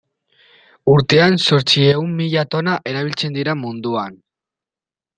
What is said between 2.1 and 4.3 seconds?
mila tona erabiltzen dira munduan.